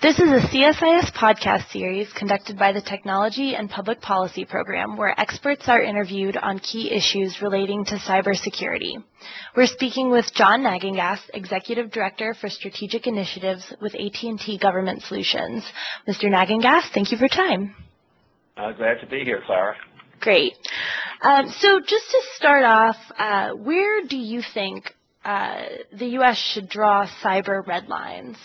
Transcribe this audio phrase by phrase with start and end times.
[0.00, 5.20] This is a CSIS podcast series conducted by the Technology and Public Policy Program where
[5.20, 9.02] experts are interviewed on key issues relating to cybersecurity.
[9.56, 15.64] We're speaking with John Nagengast, Executive Director for Strategic Initiatives with AT&T Government Solutions.
[16.06, 16.26] Mr.
[16.26, 17.74] Nagengast, thank you for your time.
[18.56, 19.74] Uh, glad to be here, Clara.
[20.20, 20.54] Great.
[21.22, 24.94] Um, so just to start off, uh, where do you think
[25.24, 26.38] uh, the U.S.
[26.38, 28.36] should draw cyber red lines?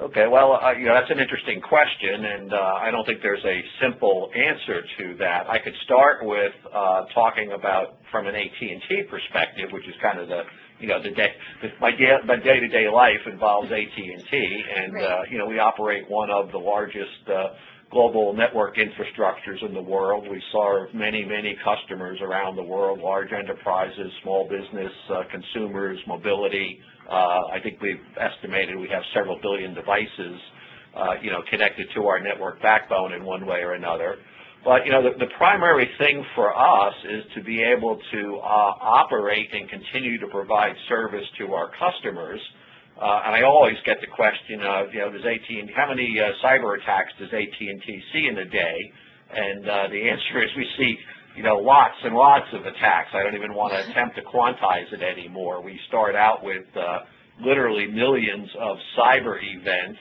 [0.00, 3.44] Okay, well, uh, you know, that's an interesting question, and uh, I don't think there's
[3.44, 5.44] a simple answer to that.
[5.46, 10.28] I could start with uh, talking about from an AT&T perspective, which is kind of
[10.28, 10.44] the,
[10.80, 11.28] you know, the day,
[11.60, 15.04] the, my, day, my day-to-day life involves AT&T, and, right.
[15.04, 17.48] uh, you know, we operate one of the largest uh,
[17.90, 20.26] global network infrastructures in the world.
[20.30, 26.80] We serve many, many customers around the world, large enterprises, small business, uh, consumers, mobility,
[27.10, 30.38] uh, I think we've estimated we have several billion devices,
[30.96, 34.16] uh, you know, connected to our network backbone in one way or another.
[34.64, 38.72] But you know, the, the primary thing for us is to be able to uh,
[38.80, 42.40] operate and continue to provide service to our customers.
[43.00, 46.32] Uh, and I always get the question of, you know, does AT&T, how many uh,
[46.44, 48.92] cyber attacks does AT&T see in a day?
[49.32, 50.96] And uh, the answer is we see
[51.36, 53.10] you know, lots and lots of attacks.
[53.14, 55.62] I don't even want to attempt to quantize it anymore.
[55.62, 57.00] We start out with uh,
[57.40, 59.98] literally millions of cyber events.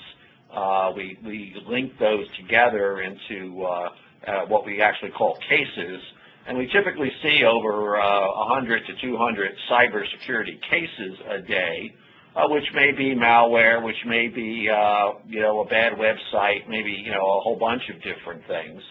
[0.53, 3.89] Uh, we, we link those together into uh,
[4.27, 6.01] uh, what we actually call cases,
[6.47, 11.93] and we typically see over uh, 100 to 200 cybersecurity cases a day,
[12.35, 16.91] uh, which may be malware, which may be, uh, you know, a bad website, maybe,
[16.91, 18.81] you know, a whole bunch of different things.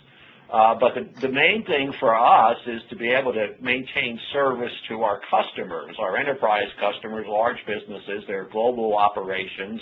[0.53, 4.73] Uh, but the, the main thing for us is to be able to maintain service
[4.89, 9.81] to our customers, our enterprise customers, large businesses, their global operations.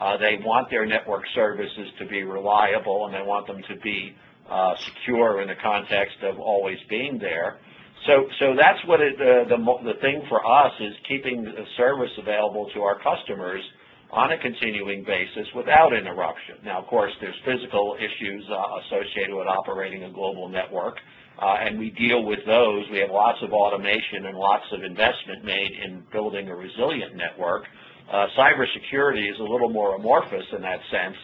[0.00, 4.12] Uh, they want their network services to be reliable and they want them to be
[4.50, 7.58] uh, secure in the context of always being there.
[8.06, 12.10] So, so that's what it, uh, the, the thing for us is keeping the service
[12.18, 13.62] available to our customers
[14.10, 16.56] on a continuing basis without interruption.
[16.64, 20.96] Now, of course, there's physical issues uh, associated with operating a global network,
[21.40, 22.84] uh, and we deal with those.
[22.90, 27.64] We have lots of automation and lots of investment made in building a resilient network.
[28.10, 31.16] Uh, cybersecurity is a little more amorphous in that sense,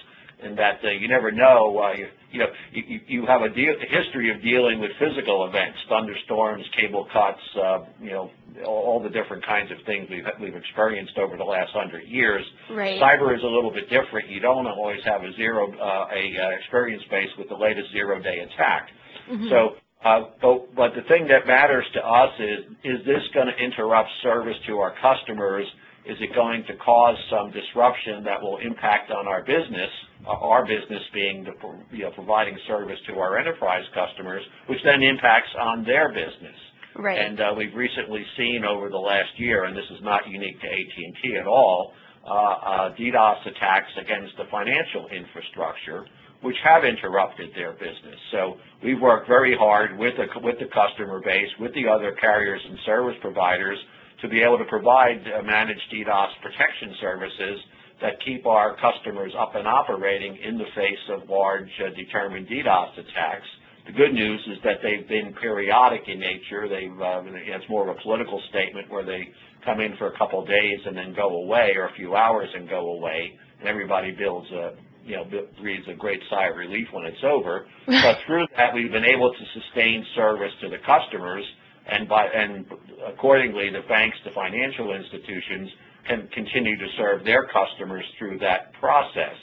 [0.45, 1.79] in that uh, you never know.
[1.79, 5.47] Uh, you, you know, you, you have a, deal, a history of dealing with physical
[5.47, 8.31] events, thunderstorms, cable cuts, uh, you know,
[8.67, 12.45] all the different kinds of things we've we've experienced over the last hundred years.
[12.71, 13.01] Right.
[13.01, 14.29] Cyber is a little bit different.
[14.29, 18.21] You don't always have a zero uh, a uh, experience base with the latest zero
[18.21, 18.91] day attack.
[19.31, 19.49] Mm-hmm.
[19.49, 19.77] So.
[20.05, 24.11] Uh, but, but the thing that matters to us is, is this going to interrupt
[24.23, 25.67] service to our customers?
[26.07, 29.91] Is it going to cause some disruption that will impact on our business?
[30.27, 31.53] our business being the,
[31.97, 36.57] you know, providing service to our enterprise customers, which then impacts on their business.
[36.97, 37.19] Right.
[37.19, 40.67] And uh, we've recently seen over the last year, and this is not unique to
[40.67, 41.93] AT&T at all,
[42.25, 46.07] uh, uh, DDoS attacks against the financial infrastructure,
[46.41, 48.17] which have interrupted their business.
[48.33, 52.61] So we've worked very hard with the, with the customer base, with the other carriers
[52.65, 53.79] and service providers
[54.23, 57.59] to be able to provide uh, managed DDoS protection services
[58.01, 62.93] that keep our customers up and operating in the face of large uh, determined DDoS
[62.99, 63.47] attacks.
[63.87, 66.69] The good news is that they've been periodic in nature.
[66.69, 69.29] They've uh, it's more of a political statement where they
[69.65, 72.49] come in for a couple of days and then go away, or a few hours
[72.55, 74.73] and go away, and everybody builds a
[75.05, 75.25] you know
[75.61, 77.67] breathes a great sigh of relief when it's over.
[77.87, 81.45] but through that, we've been able to sustain service to the customers,
[81.87, 82.67] and by and
[83.07, 85.71] accordingly, the banks, the financial institutions
[86.09, 89.37] can continue to serve their customers through that process.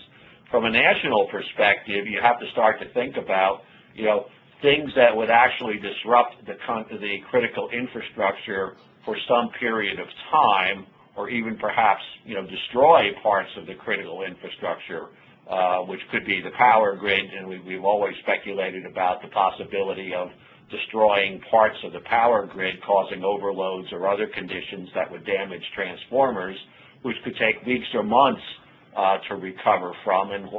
[0.49, 3.61] From a national perspective, you have to start to think about
[3.95, 4.25] you know,
[4.61, 6.55] things that would actually disrupt the,
[6.99, 8.75] the critical infrastructure
[9.05, 10.85] for some period of time
[11.15, 15.07] or even perhaps, you know, destroy parts of the critical infrastructure,
[15.49, 20.13] uh, which could be the power grid, and we, we've always speculated about the possibility
[20.13, 20.29] of
[20.71, 26.57] destroying parts of the power grid, causing overloads or other conditions that would damage transformers,
[27.01, 28.41] which could take weeks or months
[28.97, 30.49] uh, to recover from and,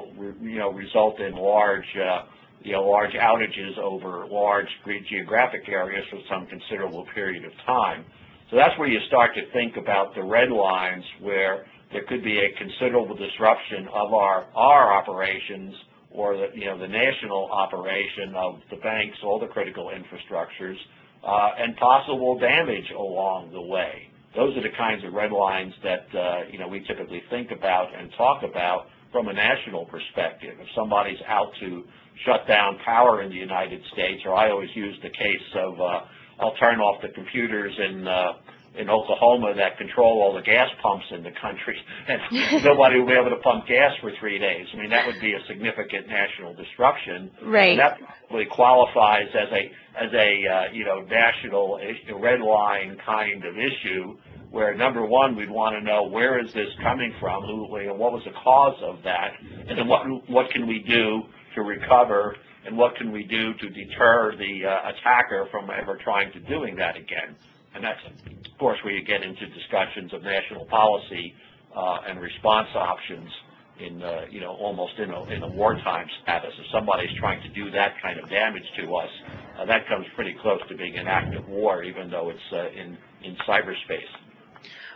[0.43, 2.23] you know, result in large uh,
[2.64, 4.69] you know, large outages over large
[5.09, 8.05] geographic areas for some considerable period of time.
[8.50, 12.38] So that's where you start to think about the red lines where there could be
[12.38, 15.75] a considerable disruption of our, our operations
[16.14, 20.76] or the, you know, the national operation of the banks, all the critical infrastructures,
[21.25, 24.09] uh, and possible damage along the way.
[24.35, 27.88] Those are the kinds of red lines that, uh, you know, we typically think about
[27.97, 30.56] and talk about from a national perspective.
[30.59, 31.85] If somebody's out to
[32.25, 36.00] shut down power in the United States, or I always use the case of uh,
[36.41, 38.32] I'll turn off the computers in uh,
[38.75, 41.77] in Oklahoma that control all the gas pumps in the country,
[42.09, 44.67] and nobody will be able to pump gas for three days.
[44.73, 47.31] I mean, that would be a significant national disruption.
[47.43, 47.71] Right.
[47.71, 47.99] And that
[48.29, 49.73] probably qualifies as a
[50.03, 54.17] as a uh, you know national issue, red line kind of issue.
[54.51, 57.65] Where number one, we'd want to know where is this coming from, who,
[57.95, 59.33] what was the cause of that,
[59.69, 61.23] and then what what can we do
[61.55, 62.37] to recover,
[62.67, 66.77] and what can we do to deter the uh, attacker from ever trying to doing
[66.77, 67.37] that again.
[67.75, 71.35] And that's, of course, where you get into discussions of national policy
[71.75, 73.31] uh, and response options
[73.81, 76.53] in, uh, you know, almost in a, in a wartime status.
[76.59, 79.11] If somebody's trying to do that kind of damage to us,
[79.59, 82.69] uh, that comes pretty close to being an act of war, even though it's uh,
[82.71, 84.13] in, in cyberspace.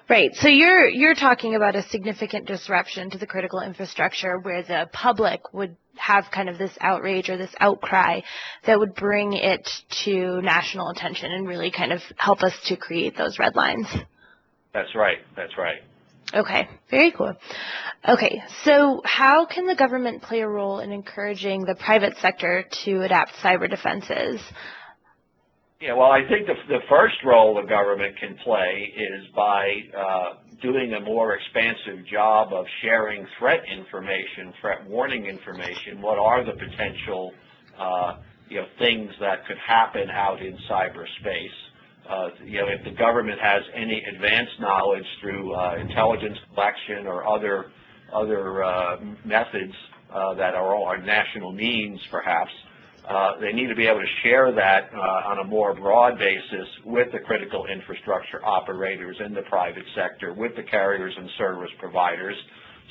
[0.09, 0.31] Right.
[0.37, 5.53] So you're you're talking about a significant disruption to the critical infrastructure where the public
[5.53, 8.21] would have kind of this outrage or this outcry
[8.67, 9.69] that would bring it
[10.05, 13.89] to national attention and really kind of help us to create those red lines.
[14.73, 15.19] That's right.
[15.35, 15.79] That's right.
[16.35, 17.35] Okay, very cool.
[18.09, 23.03] Okay, so how can the government play a role in encouraging the private sector to
[23.03, 24.41] adapt cyber defenses?
[25.81, 30.25] Yeah, well, I think the, the first role the government can play is by uh,
[30.63, 36.01] doing a more expansive job of sharing threat information, threat warning information.
[36.01, 37.31] What are the potential,
[37.79, 38.15] uh,
[38.49, 41.57] you know, things that could happen out in cyberspace?
[42.09, 47.27] Uh, you know, if the government has any advanced knowledge through uh, intelligence collection or
[47.27, 47.67] other
[48.15, 48.97] other uh,
[49.27, 49.75] methods
[50.15, 52.53] uh, that are all our national means, perhaps,
[53.09, 56.67] uh, they need to be able to share that uh, on a more broad basis
[56.85, 62.35] with the critical infrastructure operators in the private sector, with the carriers and service providers,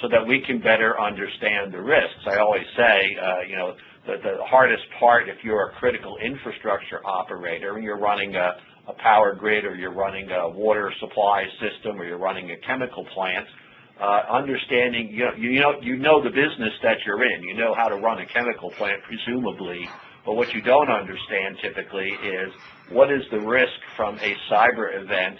[0.02, 2.24] so that we can better understand the risks.
[2.28, 3.74] I always say, uh, you know,
[4.08, 8.56] the, the hardest part if you're a critical infrastructure operator and you're running a,
[8.88, 13.06] a power grid or you're running a water supply system or you're running a chemical
[13.14, 13.48] plant,
[14.00, 17.44] uh, understanding, you know, you know, you know the business that you're in.
[17.44, 19.88] You know how to run a chemical plant, presumably,
[20.26, 22.50] but what you don't understand typically is
[22.90, 25.38] what is the risk from a cyber event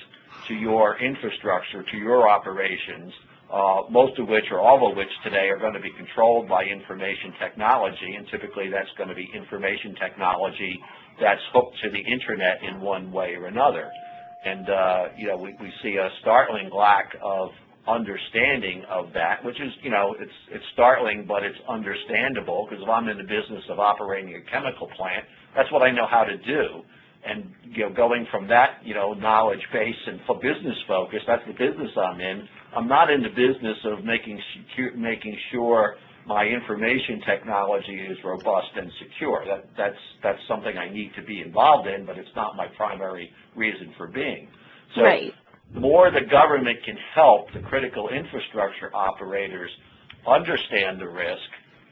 [0.48, 3.12] to your infrastructure, to your operations,
[3.52, 6.64] uh, most of which or all of which today are going to be controlled by
[6.64, 10.80] information technology, and typically that's going to be information technology
[11.22, 13.90] that's hooked to the internet in one way or another.
[14.46, 17.50] And, uh, you know, we, we see a startling lack of
[17.88, 22.90] understanding of that, which is, you know, it's it's startling, but it's understandable because if
[22.90, 26.38] I'm in the business of operating a chemical plant, that's what I know how to
[26.38, 26.82] do.
[27.26, 31.42] And you know, going from that, you know, knowledge base and for business focus, that's
[31.48, 32.48] the business I'm in.
[32.76, 35.96] I'm not in the business of making secure, making sure
[36.28, 39.46] my information technology is robust and secure.
[39.48, 43.30] That that's that's something I need to be involved in, but it's not my primary
[43.56, 44.48] reason for being.
[44.96, 45.34] So right
[45.74, 49.72] more the government can help the critical infrastructure operators
[50.28, 51.50] understand the risk,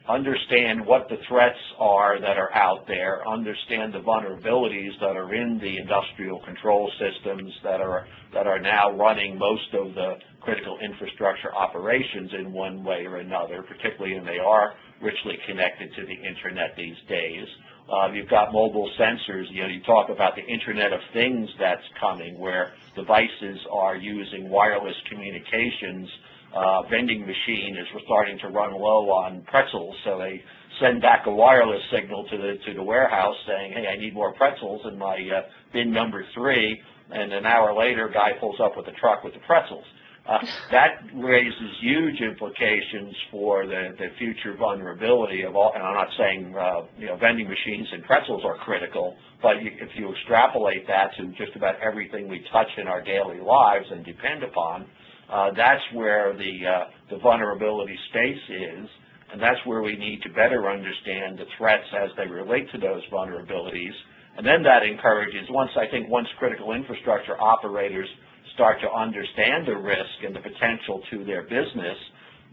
[0.10, 5.60] understand what the threats are that are out there, understand the vulnerabilities that are in
[5.60, 11.54] the industrial control systems that are that are now running most of the critical infrastructure
[11.54, 14.74] operations in one way or another, particularly when they are
[15.04, 17.46] richly connected to the internet these days.
[17.92, 19.44] Uh, you've got mobile sensors.
[19.52, 24.50] You know, you talk about the Internet of Things that's coming, where devices are using
[24.50, 26.08] wireless communications.
[26.56, 30.42] Uh, vending machine is starting to run low on pretzels, so they
[30.80, 34.34] send back a wireless signal to the to the warehouse saying, "Hey, I need more
[34.34, 35.42] pretzels in my uh,
[35.74, 36.82] bin number three.
[37.12, 39.86] And an hour later, guy pulls up with a truck with the pretzels.
[40.26, 40.40] Uh,
[40.72, 46.56] that raises huge implications for the, the future vulnerability of all, and I'm not saying,
[46.56, 51.12] uh, you know, vending machines and pretzels are critical, but you, if you extrapolate that
[51.18, 54.88] to just about everything we touch in our daily lives and depend upon,
[55.30, 58.88] uh, that's where the, uh, the vulnerability space is,
[59.34, 63.02] and that's where we need to better understand the threats as they relate to those
[63.12, 63.92] vulnerabilities.
[64.38, 68.08] And then that encourages, once I think once critical infrastructure operators
[68.56, 71.98] start to understand the risk and the potential to their business,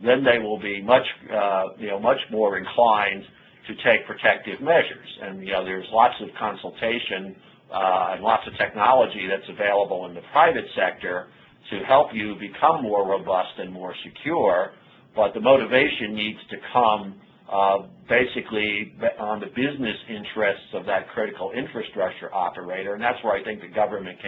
[0.04, 3.23] then they will be much, uh, you know, much more inclined
[3.69, 5.09] to take protective measures.
[5.23, 7.37] And you know, there's lots of consultation
[7.73, 11.28] uh, and lots of technology that's available in the private sector
[11.71, 14.73] to help you become more robust and more secure.
[15.14, 17.21] But the motivation needs to come
[17.52, 17.78] uh,
[18.09, 23.61] basically on the business interests of that critical infrastructure operator, and that's where I think
[23.61, 24.19] the government can